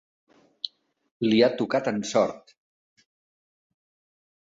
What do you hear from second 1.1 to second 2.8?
Li ha tocat en sort.